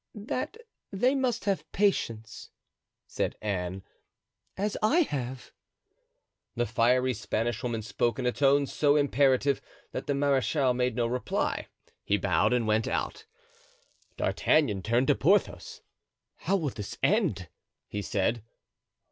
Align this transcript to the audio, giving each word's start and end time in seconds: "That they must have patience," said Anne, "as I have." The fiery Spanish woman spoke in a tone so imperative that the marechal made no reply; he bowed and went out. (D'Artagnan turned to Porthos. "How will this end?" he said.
"That 0.15 0.57
they 0.91 1.13
must 1.13 1.45
have 1.45 1.71
patience," 1.71 2.49
said 3.05 3.35
Anne, 3.39 3.83
"as 4.57 4.75
I 4.81 5.01
have." 5.01 5.51
The 6.55 6.65
fiery 6.65 7.13
Spanish 7.13 7.61
woman 7.61 7.83
spoke 7.83 8.17
in 8.17 8.25
a 8.25 8.31
tone 8.31 8.65
so 8.65 8.95
imperative 8.95 9.61
that 9.91 10.07
the 10.07 10.15
marechal 10.15 10.73
made 10.73 10.95
no 10.95 11.05
reply; 11.05 11.67
he 12.03 12.17
bowed 12.17 12.51
and 12.51 12.65
went 12.65 12.87
out. 12.87 13.27
(D'Artagnan 14.17 14.81
turned 14.81 15.05
to 15.05 15.13
Porthos. 15.13 15.83
"How 16.37 16.55
will 16.55 16.69
this 16.69 16.97
end?" 17.03 17.49
he 17.87 18.01
said. 18.01 18.43